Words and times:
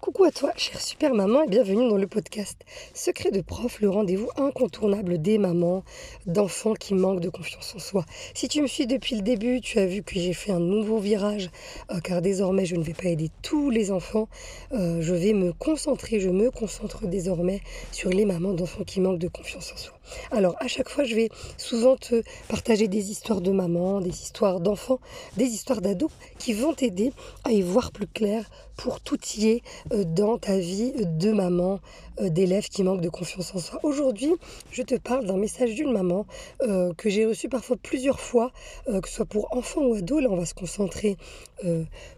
Coucou 0.00 0.24
à 0.24 0.30
toi, 0.30 0.50
chère 0.56 0.80
super 0.80 1.12
maman, 1.12 1.42
et 1.42 1.46
bienvenue 1.46 1.86
dans 1.86 1.98
le 1.98 2.06
podcast 2.06 2.58
Secret 2.94 3.30
de 3.32 3.42
prof, 3.42 3.82
le 3.82 3.90
rendez-vous 3.90 4.30
incontournable 4.38 5.20
des 5.20 5.36
mamans, 5.36 5.84
d'enfants 6.24 6.72
qui 6.72 6.94
manquent 6.94 7.20
de 7.20 7.28
confiance 7.28 7.74
en 7.76 7.78
soi. 7.78 8.06
Si 8.32 8.48
tu 8.48 8.62
me 8.62 8.66
suis 8.66 8.86
depuis 8.86 9.16
le 9.16 9.20
début, 9.20 9.60
tu 9.60 9.78
as 9.78 9.84
vu 9.84 10.02
que 10.02 10.18
j'ai 10.18 10.32
fait 10.32 10.52
un 10.52 10.58
nouveau 10.58 11.00
virage, 11.00 11.50
euh, 11.92 12.00
car 12.00 12.22
désormais 12.22 12.64
je 12.64 12.76
ne 12.76 12.82
vais 12.82 12.94
pas 12.94 13.08
aider 13.10 13.28
tous 13.42 13.68
les 13.68 13.90
enfants, 13.90 14.30
euh, 14.72 15.02
je 15.02 15.12
vais 15.12 15.34
me 15.34 15.52
concentrer, 15.52 16.18
je 16.18 16.30
me 16.30 16.50
concentre 16.50 17.06
désormais 17.06 17.60
sur 17.92 18.08
les 18.08 18.24
mamans 18.24 18.54
d'enfants 18.54 18.84
qui 18.84 19.00
manquent 19.00 19.18
de 19.18 19.28
confiance 19.28 19.70
en 19.74 19.76
soi. 19.76 20.00
Alors 20.30 20.56
à 20.60 20.66
chaque 20.66 20.88
fois, 20.88 21.04
je 21.04 21.14
vais 21.14 21.28
souvent 21.58 21.96
te 21.96 22.22
partager 22.48 22.88
des 22.88 23.10
histoires 23.10 23.42
de 23.42 23.50
mamans, 23.52 24.00
des 24.00 24.22
histoires 24.22 24.60
d'enfants, 24.60 24.98
des 25.36 25.44
histoires 25.44 25.82
d'ados 25.82 26.10
qui 26.38 26.54
vont 26.54 26.72
t'aider 26.72 27.12
à 27.44 27.52
y 27.52 27.60
voir 27.60 27.92
plus 27.92 28.06
clair 28.06 28.48
pour 28.76 29.00
tout 29.00 29.18
y 29.36 29.48
est 29.48 29.62
dans 29.90 30.38
ta 30.38 30.58
vie 30.58 30.92
de 30.96 31.32
maman, 31.32 31.80
euh, 32.20 32.28
d'élève 32.28 32.68
qui 32.68 32.82
manque 32.82 33.00
de 33.00 33.08
confiance 33.08 33.54
en 33.54 33.58
soi. 33.58 33.80
Aujourd'hui, 33.82 34.34
je 34.70 34.82
te 34.82 34.94
parle 34.96 35.26
d'un 35.26 35.36
message 35.36 35.74
d'une 35.74 35.92
maman 35.92 36.26
euh, 36.62 36.92
que 36.94 37.10
j'ai 37.10 37.26
reçu 37.26 37.48
parfois 37.48 37.76
plusieurs 37.76 38.20
fois, 38.20 38.52
que 38.86 39.08
ce 39.08 39.16
soit 39.16 39.26
pour 39.26 39.54
enfant 39.56 39.82
ou 39.82 39.94
ado. 39.94 40.20
Là, 40.20 40.28
on 40.30 40.36
va 40.36 40.46
se 40.46 40.54
concentrer 40.54 41.16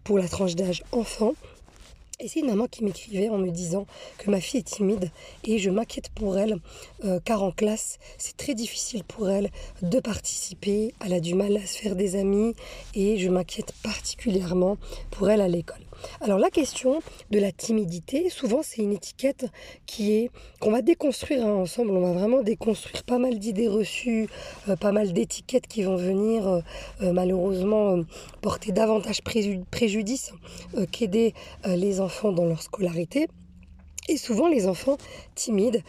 pour 0.04 0.18
la 0.18 0.28
tranche 0.28 0.54
d'âge 0.54 0.82
enfant. 0.92 1.34
Et 2.22 2.28
c'est 2.28 2.38
une 2.38 2.46
maman 2.46 2.68
qui 2.68 2.84
m'écrivait 2.84 3.28
en 3.28 3.36
me 3.36 3.50
disant 3.50 3.84
que 4.18 4.30
ma 4.30 4.40
fille 4.40 4.60
est 4.60 4.62
timide 4.62 5.10
et 5.44 5.58
je 5.58 5.70
m'inquiète 5.70 6.08
pour 6.10 6.38
elle 6.38 6.58
car 7.24 7.42
en 7.42 7.50
classe 7.50 7.98
c'est 8.16 8.36
très 8.36 8.54
difficile 8.54 9.02
pour 9.02 9.28
elle 9.28 9.50
de 9.82 9.98
participer, 9.98 10.94
elle 11.04 11.14
a 11.14 11.20
du 11.20 11.34
mal 11.34 11.56
à 11.56 11.66
se 11.66 11.78
faire 11.78 11.96
des 11.96 12.14
amis 12.14 12.54
et 12.94 13.18
je 13.18 13.28
m'inquiète 13.28 13.72
particulièrement 13.82 14.76
pour 15.10 15.30
elle 15.30 15.40
à 15.40 15.48
l'école. 15.48 15.82
Alors 16.20 16.38
la 16.38 16.50
question 16.50 17.00
de 17.30 17.38
la 17.38 17.52
timidité, 17.52 18.28
souvent 18.30 18.60
c'est 18.62 18.82
une 18.82 18.92
étiquette 18.92 19.46
qui 19.86 20.12
est 20.12 20.30
qu'on 20.60 20.70
va 20.70 20.82
déconstruire 20.82 21.44
hein, 21.44 21.54
ensemble. 21.54 21.90
On 21.90 22.00
va 22.00 22.12
vraiment 22.12 22.42
déconstruire 22.42 23.02
pas 23.04 23.18
mal 23.18 23.38
d'idées 23.38 23.68
reçues, 23.68 24.28
euh, 24.68 24.76
pas 24.76 24.92
mal 24.92 25.12
d'étiquettes 25.12 25.66
qui 25.66 25.82
vont 25.82 25.96
venir 25.96 26.46
euh, 26.46 26.60
euh, 27.02 27.12
malheureusement 27.12 27.98
porter 28.40 28.72
davantage 28.72 29.22
préjudice 29.22 30.32
qu'aider 30.90 31.34
les 31.66 32.00
enfants 32.00 32.11
dans 32.22 32.44
leur 32.44 32.62
scolarité. 32.62 33.28
Et 34.08 34.16
souvent, 34.16 34.48
les 34.48 34.66
enfants 34.66 34.98
timides 35.34 35.82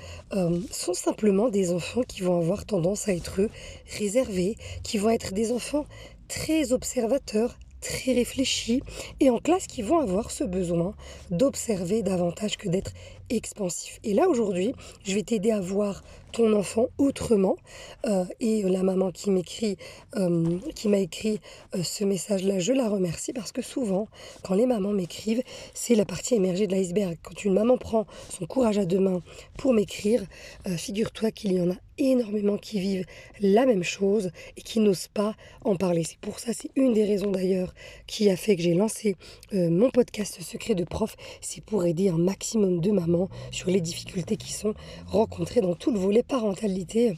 sont 0.72 0.94
simplement 0.94 1.50
des 1.50 1.72
enfants 1.72 2.04
qui 2.04 2.22
vont 2.22 2.40
avoir 2.40 2.66
tendance 2.66 3.08
à 3.08 3.14
être 3.14 3.50
réservés, 3.98 4.56
qui 4.84 4.98
vont 4.98 5.10
être 5.10 5.34
des 5.34 5.52
enfants 5.52 5.86
très 6.28 6.74
observateurs, 6.74 7.58
très 7.84 8.14
réfléchis 8.14 8.81
et 9.20 9.30
en 9.30 9.38
classe 9.38 9.67
qui 9.67 9.81
vont 9.81 10.00
avoir 10.00 10.31
ce 10.31 10.44
besoin 10.44 10.95
d'observer 11.30 12.02
davantage 12.02 12.58
que 12.58 12.70
d'être 12.70 12.94
expansif. 13.30 14.00
Et 14.03 14.14
là 14.14 14.30
aujourd'hui, 14.30 14.73
je 15.03 15.14
vais 15.14 15.23
t'aider 15.23 15.52
à 15.52 15.59
voir 15.59 16.02
ton 16.31 16.54
enfant 16.54 16.88
autrement. 16.98 17.58
Euh, 18.06 18.26
et 18.39 18.64
la 18.64 18.84
maman 18.84 19.11
qui 19.11 19.30
m'écrit, 19.30 19.78
euh, 20.16 20.58
qui 20.76 20.88
m'a 20.88 20.98
écrit 20.98 21.39
euh, 21.76 21.84
ce 21.84 22.04
message-là, 22.04 22.59
je 22.59 22.73
la 22.73 22.89
remercie 22.89 23.34
parce 23.34 23.52
que 23.52 23.61
souvent, 23.61 24.08
quand 24.44 24.56
les 24.56 24.66
mamans 24.66 24.94
m'écrivent, 24.94 25.44
c'est 25.73 25.95
la 25.95 26.06
partie 26.06 26.36
émergée 26.36 26.67
de 26.67 26.73
l'iceberg. 26.73 27.17
Quand 27.22 27.44
une 27.44 27.54
maman 27.54 27.78
prend 27.78 28.08
son 28.30 28.45
courage 28.45 28.78
à 28.78 28.86
deux 28.86 29.00
mains 29.00 29.22
pour 29.58 29.73
m'écrire, 29.73 30.23
figure-toi 30.66 31.31
qu'il 31.31 31.54
y 31.54 31.61
en 31.61 31.72
a 31.72 31.76
énormément 32.12 32.58
qui 32.58 32.80
vivent 32.80 33.06
la 33.40 33.66
même 33.66 33.84
chose 33.84 34.32
et 34.58 34.62
qui 34.62 34.80
n'osent 34.80 35.08
pas 35.08 35.36
en 35.64 35.76
parler. 35.76 36.04
C'est 36.04 36.20
pour 36.20 36.40
ça, 36.40 36.54
c'est 36.54 36.70
une 36.76 36.94
des 36.94 37.06
raisons 37.06 37.32
d'ailleurs 37.32 37.73
qui 38.08 38.30
a 38.30 38.36
fait 38.36 38.56
que 38.56 38.62
j'ai 38.62 38.73
lancé 38.73 39.16
mon 39.52 39.90
podcast 39.90 40.42
Secret 40.42 40.76
de 40.76 40.84
prof. 40.84 41.16
C'est 41.42 41.64
pour 41.64 41.86
aider 41.86 42.10
un 42.10 42.18
maximum 42.18 42.82
de 42.82 42.92
mamans 42.92 43.30
sur 43.52 43.70
les 43.70 43.82
difficultés 43.82 44.38
qui 44.38 44.52
sont 44.52 44.73
rencontrées 45.08 45.62
dans 45.62 45.76
tout 45.76 45.92
le 45.92 46.00
volet 46.00 46.23
parentalité 46.23 47.16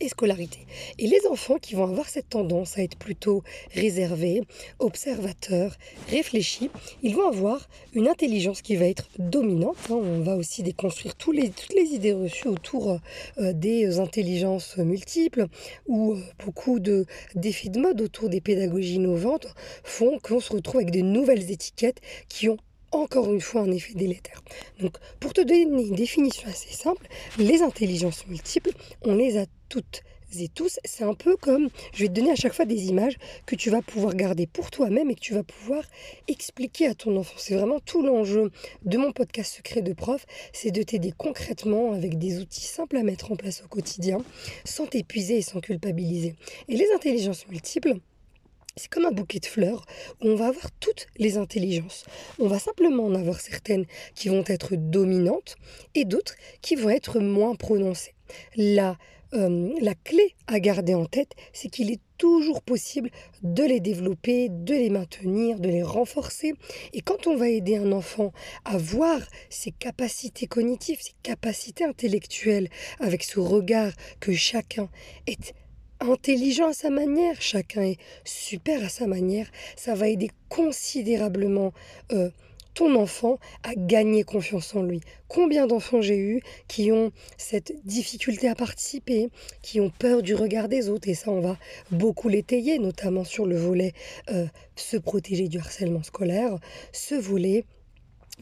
et 0.00 0.08
scolarité. 0.08 0.66
Et 0.98 1.06
les 1.06 1.26
enfants 1.26 1.58
qui 1.58 1.74
vont 1.74 1.84
avoir 1.84 2.08
cette 2.08 2.28
tendance 2.28 2.78
à 2.78 2.82
être 2.82 2.96
plutôt 2.96 3.42
réservés, 3.74 4.42
observateurs, 4.78 5.76
réfléchis, 6.08 6.70
ils 7.02 7.14
vont 7.14 7.28
avoir 7.28 7.68
une 7.94 8.08
intelligence 8.08 8.62
qui 8.62 8.76
va 8.76 8.86
être 8.86 9.08
dominante. 9.18 9.76
Hein. 9.90 9.94
On 9.94 10.20
va 10.20 10.36
aussi 10.36 10.62
déconstruire 10.62 11.14
tous 11.14 11.32
les, 11.32 11.50
toutes 11.50 11.74
les 11.74 11.94
idées 11.94 12.12
reçues 12.12 12.48
autour 12.48 12.98
euh, 13.38 13.52
des 13.52 13.98
intelligences 13.98 14.76
multiples 14.78 15.46
ou 15.86 16.14
euh, 16.14 16.22
beaucoup 16.44 16.80
de 16.80 17.06
défis 17.34 17.70
de 17.70 17.80
mode 17.80 18.00
autour 18.00 18.28
des 18.28 18.40
pédagogies 18.40 18.94
innovantes 18.94 19.46
font 19.84 20.18
qu'on 20.18 20.40
se 20.40 20.52
retrouve 20.52 20.80
avec 20.80 20.92
de 20.92 21.00
nouvelles 21.00 21.50
étiquettes 21.50 22.00
qui 22.28 22.48
ont 22.48 22.58
encore 22.92 23.32
une 23.32 23.40
fois 23.40 23.62
un 23.62 23.70
effet 23.70 23.94
délétère. 23.94 24.42
Donc, 24.78 24.96
pour 25.18 25.32
te 25.32 25.40
donner 25.40 25.62
une 25.62 25.94
définition 25.94 26.48
assez 26.48 26.72
simple, 26.72 27.06
les 27.38 27.62
intelligences 27.62 28.26
multiples, 28.26 28.72
on 29.02 29.14
les 29.14 29.38
a 29.38 29.46
toutes 29.72 30.02
et 30.38 30.48
tous. 30.48 30.78
C'est 30.84 31.04
un 31.04 31.14
peu 31.14 31.34
comme, 31.36 31.70
je 31.94 32.02
vais 32.02 32.08
te 32.08 32.12
donner 32.12 32.30
à 32.30 32.34
chaque 32.34 32.52
fois 32.52 32.66
des 32.66 32.88
images 32.88 33.16
que 33.46 33.56
tu 33.56 33.70
vas 33.70 33.80
pouvoir 33.80 34.14
garder 34.14 34.46
pour 34.46 34.70
toi-même 34.70 35.10
et 35.10 35.14
que 35.14 35.20
tu 35.20 35.32
vas 35.32 35.42
pouvoir 35.42 35.82
expliquer 36.28 36.88
à 36.88 36.94
ton 36.94 37.16
enfant. 37.16 37.36
C'est 37.38 37.54
vraiment 37.54 37.80
tout 37.80 38.02
l'enjeu 38.02 38.50
de 38.84 38.98
mon 38.98 39.12
podcast 39.12 39.56
Secret 39.56 39.80
de 39.80 39.94
prof, 39.94 40.26
c'est 40.52 40.72
de 40.72 40.82
t'aider 40.82 41.14
concrètement 41.16 41.92
avec 41.92 42.18
des 42.18 42.38
outils 42.38 42.66
simples 42.66 42.98
à 42.98 43.02
mettre 43.02 43.32
en 43.32 43.36
place 43.36 43.62
au 43.64 43.68
quotidien, 43.68 44.18
sans 44.66 44.86
t'épuiser 44.86 45.38
et 45.38 45.42
sans 45.42 45.60
culpabiliser. 45.60 46.34
Et 46.68 46.76
les 46.76 46.92
intelligences 46.94 47.48
multiples, 47.48 47.94
c'est 48.76 48.90
comme 48.90 49.06
un 49.06 49.10
bouquet 49.10 49.38
de 49.38 49.46
fleurs 49.46 49.86
où 50.20 50.28
on 50.28 50.36
va 50.36 50.48
avoir 50.48 50.70
toutes 50.80 51.06
les 51.16 51.38
intelligences. 51.38 52.04
On 52.38 52.46
va 52.46 52.58
simplement 52.58 53.06
en 53.06 53.14
avoir 53.14 53.40
certaines 53.40 53.86
qui 54.14 54.28
vont 54.28 54.44
être 54.46 54.76
dominantes 54.76 55.56
et 55.94 56.04
d'autres 56.04 56.34
qui 56.60 56.76
vont 56.76 56.90
être 56.90 57.20
moins 57.20 57.54
prononcées. 57.54 58.12
Euh, 59.34 59.72
la 59.80 59.94
clé 59.94 60.34
à 60.46 60.60
garder 60.60 60.94
en 60.94 61.06
tête, 61.06 61.32
c'est 61.52 61.68
qu'il 61.68 61.90
est 61.90 62.00
toujours 62.18 62.62
possible 62.62 63.10
de 63.42 63.64
les 63.64 63.80
développer, 63.80 64.48
de 64.50 64.74
les 64.74 64.90
maintenir, 64.90 65.58
de 65.58 65.68
les 65.68 65.82
renforcer. 65.82 66.54
Et 66.92 67.00
quand 67.00 67.26
on 67.26 67.36
va 67.36 67.48
aider 67.48 67.76
un 67.76 67.92
enfant 67.92 68.32
à 68.64 68.76
voir 68.76 69.20
ses 69.50 69.70
capacités 69.70 70.46
cognitives, 70.46 71.00
ses 71.00 71.14
capacités 71.22 71.84
intellectuelles, 71.84 72.68
avec 73.00 73.22
ce 73.24 73.40
regard 73.40 73.92
que 74.20 74.32
chacun 74.32 74.88
est 75.26 75.54
intelligent 76.00 76.68
à 76.68 76.72
sa 76.72 76.90
manière, 76.90 77.40
chacun 77.40 77.82
est 77.82 77.98
super 78.24 78.84
à 78.84 78.88
sa 78.88 79.06
manière, 79.06 79.50
ça 79.76 79.94
va 79.94 80.08
aider 80.08 80.30
considérablement 80.48 81.72
euh, 82.12 82.30
ton 82.74 82.94
enfant 82.94 83.38
à 83.62 83.74
gagner 83.74 84.24
confiance 84.24 84.74
en 84.74 84.82
lui. 84.82 85.00
Combien 85.28 85.66
d'enfants 85.66 86.00
j'ai 86.00 86.18
eu 86.18 86.42
qui 86.68 86.92
ont 86.92 87.12
cette 87.36 87.72
difficulté 87.84 88.48
à 88.48 88.54
participer, 88.54 89.30
qui 89.62 89.80
ont 89.80 89.90
peur 89.90 90.22
du 90.22 90.34
regard 90.34 90.68
des 90.68 90.88
autres, 90.88 91.08
et 91.08 91.14
ça 91.14 91.30
on 91.30 91.40
va 91.40 91.56
beaucoup 91.90 92.28
l'étayer, 92.28 92.78
notamment 92.78 93.24
sur 93.24 93.46
le 93.46 93.56
volet 93.56 93.92
euh, 94.30 94.46
se 94.76 94.96
protéger 94.96 95.48
du 95.48 95.58
harcèlement 95.58 96.02
scolaire, 96.02 96.58
ce 96.92 97.14
volet 97.14 97.64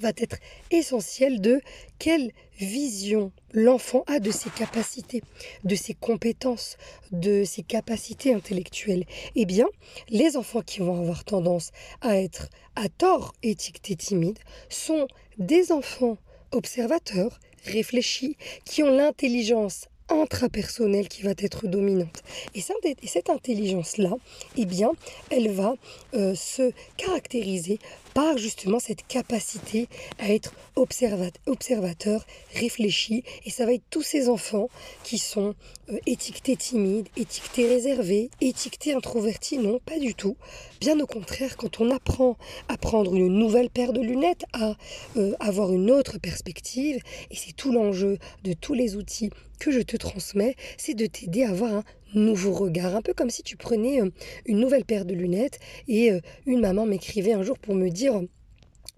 va 0.00 0.10
être 0.16 0.38
essentiel 0.70 1.40
de 1.40 1.60
quelle 1.98 2.32
vision 2.58 3.32
l'enfant 3.52 4.02
a 4.06 4.18
de 4.18 4.30
ses 4.30 4.50
capacités, 4.50 5.22
de 5.64 5.74
ses 5.74 5.94
compétences, 5.94 6.76
de 7.12 7.44
ses 7.44 7.62
capacités 7.62 8.34
intellectuelles. 8.34 9.04
Eh 9.34 9.44
bien, 9.44 9.66
les 10.08 10.36
enfants 10.36 10.62
qui 10.62 10.80
vont 10.80 11.00
avoir 11.00 11.24
tendance 11.24 11.70
à 12.00 12.16
être 12.16 12.48
à 12.76 12.88
tort 12.88 13.34
étiquetés 13.42 13.96
timides 13.96 14.38
sont 14.68 15.06
des 15.38 15.72
enfants 15.72 16.16
observateurs, 16.52 17.38
réfléchis, 17.64 18.36
qui 18.64 18.82
ont 18.82 18.90
l'intelligence 18.90 19.89
intrapersonnelle 20.10 21.08
qui 21.08 21.22
va 21.22 21.32
être 21.38 21.66
dominante. 21.66 22.22
Et, 22.54 22.60
cette 23.06 23.30
intelligence-là, 23.30 24.12
eh 24.56 24.64
bien, 24.64 24.92
elle 25.30 25.50
va 25.50 25.74
euh, 26.14 26.34
se 26.34 26.72
caractériser 26.96 27.78
par 28.14 28.38
justement 28.38 28.78
cette 28.78 29.06
capacité 29.06 29.88
à 30.18 30.32
être 30.32 30.52
observateur, 30.76 32.26
réfléchi. 32.54 33.24
Et 33.44 33.50
ça 33.50 33.66
va 33.66 33.72
être 33.72 33.84
tous 33.90 34.02
ces 34.02 34.28
enfants 34.28 34.68
qui 35.04 35.18
sont 35.18 35.54
euh, 35.90 35.98
étiquetés 36.06 36.56
timides, 36.56 37.08
étiquetés 37.16 37.68
réservés, 37.68 38.30
étiquetés 38.40 38.94
introvertis. 38.94 39.58
Non, 39.58 39.78
pas 39.78 39.98
du 39.98 40.14
tout. 40.14 40.36
Bien 40.80 40.98
au 41.00 41.06
contraire, 41.06 41.56
quand 41.56 41.80
on 41.80 41.90
apprend 41.90 42.36
à 42.68 42.76
prendre 42.76 43.14
une 43.14 43.38
nouvelle 43.38 43.70
paire 43.70 43.92
de 43.92 44.00
lunettes, 44.00 44.44
à 44.52 44.74
euh, 45.16 45.34
avoir 45.40 45.72
une 45.72 45.90
autre 45.90 46.18
perspective, 46.18 47.02
et 47.30 47.36
c'est 47.36 47.52
tout 47.52 47.72
l'enjeu 47.72 48.18
de 48.44 48.52
tous 48.52 48.74
les 48.74 48.96
outils 48.96 49.30
que 49.60 49.70
je 49.70 49.80
te 49.80 49.96
transmets, 49.96 50.56
c'est 50.76 50.94
de 50.94 51.06
t'aider 51.06 51.44
à 51.44 51.50
avoir 51.50 51.72
un 51.72 51.84
nouveau 52.14 52.52
regard, 52.52 52.96
un 52.96 53.02
peu 53.02 53.14
comme 53.14 53.30
si 53.30 53.44
tu 53.44 53.56
prenais 53.56 54.00
euh, 54.00 54.10
une 54.46 54.58
nouvelle 54.58 54.84
paire 54.84 55.04
de 55.04 55.14
lunettes 55.14 55.60
et 55.86 56.10
euh, 56.10 56.20
une 56.46 56.60
maman 56.60 56.86
m'écrivait 56.86 57.34
un 57.34 57.44
jour 57.44 57.58
pour 57.58 57.76
me 57.76 57.90
dire 57.90 58.20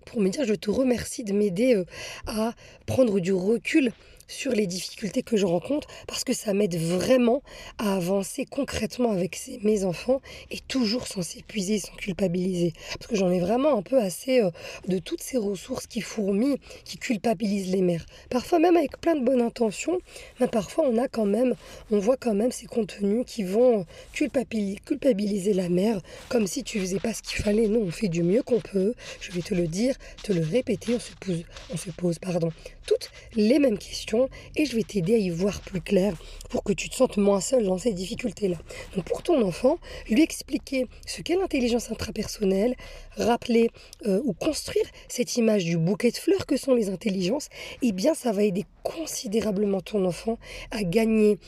pour 0.07 0.21
me 0.21 0.29
dire 0.29 0.45
je 0.45 0.55
te 0.55 0.71
remercie 0.71 1.25
de 1.25 1.33
m'aider 1.33 1.75
euh, 1.75 1.85
à 2.27 2.55
prendre 2.87 3.21
du 3.21 3.33
recul 3.33 3.93
sur 4.29 4.53
les 4.53 4.67
difficultés 4.67 5.23
que 5.23 5.37
je 5.37 5.47
rencontre 5.47 5.89
parce 6.07 6.25
que 6.25 6.33
ça 6.33 6.55
m'aide 6.55 6.77
vraiment 6.77 7.43
à 7.79 7.97
avancer 7.97 8.45
concrètement 8.45 9.11
avec 9.11 9.41
mes 9.63 9.85
enfants 9.85 10.21
et 10.51 10.59
toujours 10.61 11.07
sans 11.07 11.23
s'épuiser, 11.23 11.79
sans 11.79 11.95
culpabiliser. 11.95 12.73
Parce 12.99 13.07
que 13.07 13.17
j'en 13.17 13.31
ai 13.31 13.41
vraiment 13.41 13.77
un 13.77 13.83
peu 13.83 14.01
assez 14.01 14.41
euh, 14.41 14.51
de 14.89 14.99
toutes 14.99 15.23
ces 15.23 15.39
ressources 15.39 15.87
qui 15.87 16.01
fourmillent, 16.01 16.59
qui 16.85 16.99
culpabilisent 16.99 17.71
les 17.71 17.83
mères. 17.83 18.07
Parfois 18.31 18.59
même 18.59 18.77
avec 18.77 19.01
plein 19.01 19.17
de 19.17 19.25
bonnes 19.25 19.43
intentions, 19.43 19.99
mais 20.41 20.49
parfois 20.49 20.85
on 20.87 20.99
a 20.99 21.09
quand 21.09 21.27
même, 21.27 21.55
on 21.91 21.99
voit 21.99 22.17
quand 22.17 22.35
même 22.35 22.53
ces 22.53 22.67
contenus 22.67 23.25
qui 23.27 23.43
vont 23.43 23.87
culpabiliser, 24.13 24.79
culpabiliser 24.85 25.53
la 25.53 25.69
mère 25.69 26.01
comme 26.29 26.47
si 26.47 26.63
tu 26.63 26.81
faisais 26.81 27.01
pas 27.01 27.15
ce 27.15 27.23
qu'il 27.23 27.43
fallait. 27.43 27.69
Non, 27.69 27.81
on 27.81 27.91
fait 27.91 28.09
du 28.09 28.23
mieux 28.23 28.43
qu'on 28.43 28.61
peut. 28.61 28.95
Je 29.21 29.33
vais 29.33 29.43
te 29.43 29.55
le 29.55 29.67
dire, 29.67 29.95
te 30.23 30.33
le 30.33 30.43
répéter. 30.43 30.95
On 30.95 31.01
se 31.01 31.13
pose, 31.21 31.45
on 31.73 31.77
se 31.77 31.91
pose, 31.91 32.19
pardon, 32.19 32.51
toutes 32.87 33.11
les 33.35 33.59
mêmes 33.59 33.79
questions 33.79 34.12
et 34.57 34.67
je 34.67 34.77
vais 34.77 34.83
t'aider 34.83 35.15
à 35.15 35.19
y 35.19 35.31
voir 35.31 35.61
plus 35.61 35.81
clair 35.81 36.15
pour 36.51 36.63
que 36.63 36.73
tu 36.73 36.89
te 36.89 36.95
sentes 36.95 37.17
moins 37.17 37.41
seul 37.41 37.65
dans 37.65 37.79
ces 37.79 37.93
difficultés-là. 37.93 38.59
Donc 38.97 39.05
pour 39.05 39.23
ton 39.23 39.43
enfant, 39.43 39.79
lui 40.09 40.23
expliquer 40.23 40.87
ce 41.07 41.23
qu'est 41.23 41.37
l'intelligence 41.37 41.91
intrapersonnelle, 41.91 42.75
rappeler 43.17 43.71
euh, 44.07 44.21
ou 44.25 44.33
construire 44.33 44.87
cette 45.09 45.37
image 45.37 45.65
du 45.65 45.77
bouquet 45.77 46.11
de 46.11 46.17
fleurs 46.17 46.47
que 46.47 46.57
sont 46.57 46.75
les 46.75 46.91
intelligences, 46.91 47.49
eh 47.83 47.93
bien 47.93 48.15
ça 48.15 48.33
va 48.33 48.43
aider 48.43 48.65
considérablement 48.83 49.81
ton 49.81 50.05
enfant 50.05 50.39
à 50.71 50.83
gagner 50.83 51.39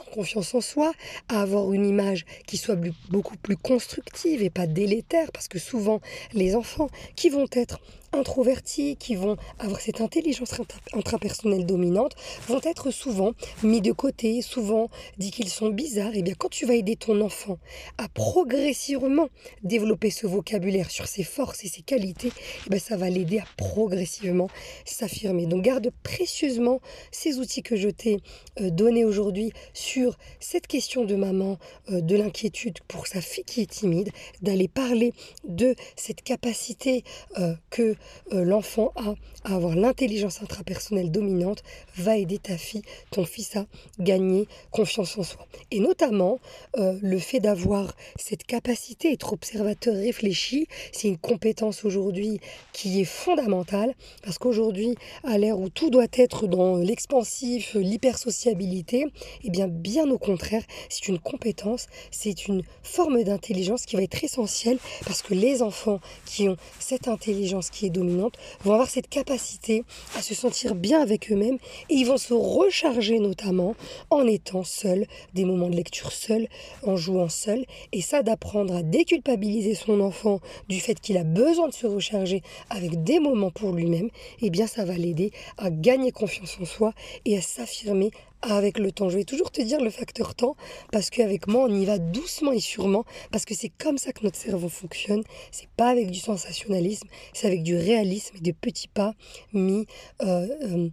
en 0.00 0.10
confiance 0.10 0.54
en 0.54 0.60
soi, 0.60 0.92
à 1.28 1.42
avoir 1.42 1.72
une 1.72 1.86
image 1.86 2.24
qui 2.46 2.56
soit 2.56 2.78
beaucoup 3.10 3.36
plus 3.36 3.56
constructive 3.56 4.42
et 4.42 4.48
pas 4.48 4.66
délétère, 4.66 5.30
parce 5.32 5.48
que 5.48 5.58
souvent 5.58 6.00
les 6.32 6.56
enfants 6.56 6.88
qui 7.14 7.28
vont 7.28 7.46
être 7.52 7.78
introvertis, 8.12 8.96
qui 8.96 9.14
vont 9.14 9.36
avoir 9.58 9.80
cette 9.80 10.00
intelligence 10.00 10.52
intrapersonnelle 10.92 11.66
dominante, 11.66 12.14
vont 12.48 12.60
être 12.64 12.90
souvent 12.90 13.32
mis 13.62 13.80
de 13.80 13.92
côté, 13.92 14.42
souvent 14.42 14.88
dit 15.18 15.30
qu'ils 15.30 15.48
sont 15.48 15.68
bizarres. 15.68 16.14
Et 16.14 16.18
eh 16.18 16.22
bien 16.22 16.34
quand 16.36 16.50
tu 16.50 16.66
vas 16.66 16.74
aider 16.74 16.96
ton 16.96 17.20
enfant 17.20 17.58
à 17.98 18.08
progressivement 18.08 19.28
développer 19.62 20.10
ce 20.10 20.26
vocabulaire 20.26 20.90
sur 20.90 21.06
ses 21.06 21.24
forces 21.24 21.64
et 21.64 21.68
ses 21.68 21.82
qualités, 21.82 22.32
eh 22.66 22.70
bien 22.70 22.78
ça 22.78 22.96
va 22.96 23.08
l'aider 23.08 23.38
à 23.38 23.44
progressivement 23.56 24.48
s'affirmer. 24.84 25.46
Donc 25.46 25.62
garde 25.62 25.90
précieusement 26.02 26.80
ces 27.10 27.38
outils 27.38 27.62
que 27.62 27.76
je 27.76 27.88
t'ai 27.88 28.18
euh, 28.60 28.70
donnés 28.70 29.04
aujourd'hui 29.04 29.52
sur 29.72 30.18
cette 30.40 30.66
question 30.66 31.04
de 31.04 31.14
maman, 31.14 31.58
euh, 31.90 32.00
de 32.00 32.16
l'inquiétude 32.16 32.78
pour 32.88 33.06
sa 33.06 33.20
fille 33.20 33.44
qui 33.44 33.62
est 33.62 33.70
timide, 33.70 34.10
d'aller 34.40 34.68
parler 34.68 35.12
de 35.44 35.74
cette 35.96 36.22
capacité 36.22 37.04
euh, 37.38 37.54
que 37.70 37.96
euh, 38.32 38.44
l'enfant 38.44 38.92
a 38.96 39.14
à 39.44 39.54
avoir 39.54 39.74
l'intelligence 39.74 40.42
intrapersonnelle 40.42 41.10
dominante 41.10 41.62
va 41.96 42.16
aider 42.16 42.38
ta 42.38 42.56
fille, 42.56 42.82
ton 43.10 43.24
fils 43.24 43.56
à 43.56 43.66
gagner 43.98 44.46
confiance 44.70 45.18
en 45.18 45.22
soi. 45.22 45.46
Et 45.70 45.80
notamment, 45.80 46.38
euh, 46.76 46.96
le 47.02 47.18
fait 47.18 47.40
d'avoir 47.40 47.94
cette 48.16 48.44
capacité, 48.44 49.12
être 49.12 49.32
observateur 49.32 49.94
réfléchi, 49.94 50.68
c'est 50.92 51.08
une 51.08 51.18
compétence 51.18 51.84
aujourd'hui 51.84 52.40
qui 52.72 53.00
est 53.00 53.04
fondamentale 53.04 53.94
parce 54.22 54.38
qu'aujourd'hui, 54.38 54.94
à 55.24 55.38
l'ère 55.38 55.58
où 55.58 55.68
tout 55.68 55.90
doit 55.90 56.06
être 56.12 56.46
dans 56.46 56.76
l'expansif, 56.76 57.74
l'hypersociabilité, 57.74 59.06
eh 59.42 59.50
bien, 59.50 59.68
bien 59.68 60.10
au 60.10 60.18
contraire, 60.18 60.62
c'est 60.88 61.08
une 61.08 61.18
compétence, 61.18 61.88
c'est 62.10 62.46
une 62.46 62.62
forme 62.82 63.22
d'intelligence 63.24 63.86
qui 63.86 63.96
va 63.96 64.02
être 64.02 64.22
essentielle 64.22 64.78
parce 65.04 65.22
que 65.22 65.34
les 65.34 65.62
enfants 65.62 66.00
qui 66.26 66.48
ont 66.48 66.56
cette 66.78 67.08
intelligence 67.08 67.70
qui 67.70 67.86
est 67.86 67.90
vont 68.00 68.72
avoir 68.72 68.88
cette 68.88 69.08
capacité 69.08 69.84
à 70.16 70.22
se 70.22 70.34
sentir 70.34 70.74
bien 70.74 71.00
avec 71.00 71.30
eux-mêmes 71.30 71.58
et 71.88 71.94
ils 71.94 72.06
vont 72.06 72.16
se 72.16 72.34
recharger 72.34 73.18
notamment 73.18 73.74
en 74.10 74.26
étant 74.26 74.64
seuls, 74.64 75.06
des 75.34 75.44
moments 75.44 75.68
de 75.68 75.76
lecture 75.76 76.12
seuls, 76.12 76.48
en 76.84 76.96
jouant 76.96 77.28
seuls. 77.28 77.64
Et 77.92 78.00
ça, 78.00 78.22
d'apprendre 78.22 78.74
à 78.74 78.82
déculpabiliser 78.82 79.74
son 79.74 80.00
enfant 80.00 80.40
du 80.68 80.80
fait 80.80 80.98
qu'il 81.00 81.16
a 81.16 81.24
besoin 81.24 81.68
de 81.68 81.74
se 81.74 81.86
recharger 81.86 82.42
avec 82.70 83.02
des 83.02 83.20
moments 83.20 83.50
pour 83.50 83.72
lui-même, 83.72 84.10
eh 84.40 84.50
bien 84.50 84.66
ça 84.66 84.84
va 84.84 84.94
l'aider 84.94 85.32
à 85.58 85.70
gagner 85.70 86.12
confiance 86.12 86.58
en 86.60 86.64
soi 86.64 86.92
et 87.24 87.36
à 87.36 87.42
s'affirmer 87.42 88.10
avec 88.42 88.78
le 88.78 88.92
temps. 88.92 89.08
Je 89.08 89.16
vais 89.16 89.24
toujours 89.24 89.50
te 89.50 89.62
dire 89.62 89.80
le 89.80 89.90
facteur 89.90 90.34
temps 90.34 90.56
parce 90.90 91.10
qu'avec 91.10 91.46
moi, 91.46 91.64
on 91.68 91.74
y 91.74 91.84
va 91.84 91.98
doucement 91.98 92.52
et 92.52 92.60
sûrement 92.60 93.04
parce 93.30 93.44
que 93.44 93.54
c'est 93.54 93.70
comme 93.70 93.98
ça 93.98 94.12
que 94.12 94.24
notre 94.24 94.36
cerveau 94.36 94.68
fonctionne. 94.68 95.22
C'est 95.50 95.68
pas 95.76 95.88
avec 95.88 96.10
du 96.10 96.18
sensationnalisme, 96.18 97.08
c'est 97.32 97.46
avec 97.46 97.62
du 97.62 97.76
réalisme 97.76 98.36
et 98.36 98.40
des 98.40 98.52
petits 98.52 98.88
pas 98.88 99.14
mis, 99.52 99.86
euh, 100.22 100.48
euh, 100.62 100.88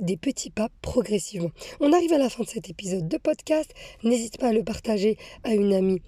des 0.00 0.16
petits 0.16 0.50
pas 0.50 0.68
progressivement. 0.82 1.50
On 1.80 1.92
arrive 1.92 2.12
à 2.12 2.18
la 2.18 2.30
fin 2.30 2.42
de 2.42 2.48
cet 2.48 2.70
épisode 2.70 3.08
de 3.08 3.16
podcast. 3.18 3.72
N'hésite 4.02 4.38
pas 4.38 4.48
à 4.48 4.52
le 4.52 4.64
partager 4.64 5.16
à 5.44 5.54
une 5.54 5.72
amie 5.72 6.00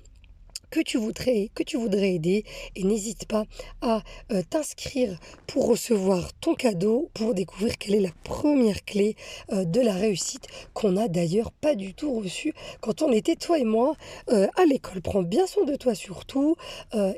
que 0.70 0.80
tu 0.80 0.98
voudrais, 0.98 1.50
que 1.54 1.62
tu 1.62 1.76
voudrais 1.76 2.14
aider 2.14 2.44
et 2.76 2.84
n'hésite 2.84 3.26
pas 3.26 3.44
à 3.80 4.02
euh, 4.32 4.42
t'inscrire 4.48 5.18
pour 5.46 5.66
recevoir 5.66 6.32
ton 6.40 6.54
cadeau, 6.54 7.10
pour 7.14 7.34
découvrir 7.34 7.78
quelle 7.78 7.94
est 7.96 8.00
la 8.00 8.12
première 8.24 8.84
clé 8.84 9.16
euh, 9.52 9.64
de 9.64 9.80
la 9.80 9.94
réussite 9.94 10.46
qu'on 10.74 10.92
n'a 10.92 11.08
d'ailleurs 11.08 11.52
pas 11.52 11.74
du 11.74 11.94
tout 11.94 12.14
reçue 12.20 12.54
quand 12.80 13.02
on 13.02 13.12
était 13.12 13.36
toi 13.36 13.58
et 13.58 13.64
moi 13.64 13.94
euh, 14.30 14.46
à 14.56 14.64
l'école. 14.64 15.02
Prends 15.02 15.22
bien 15.22 15.46
soin 15.46 15.64
de 15.64 15.76
toi 15.76 15.94
surtout 15.94 16.56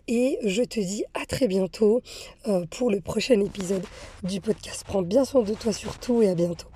et 0.08 0.38
je 0.44 0.62
te 0.62 0.81
dis 0.81 1.05
à 1.14 1.26
très 1.26 1.47
bientôt 1.47 2.02
pour 2.70 2.91
le 2.91 3.00
prochain 3.00 3.41
épisode 3.41 3.85
du 4.23 4.41
podcast. 4.41 4.85
Prends 4.87 5.02
bien 5.02 5.25
soin 5.25 5.43
de 5.43 5.55
toi 5.55 5.73
surtout 5.73 6.23
et 6.23 6.29
à 6.29 6.35
bientôt. 6.35 6.69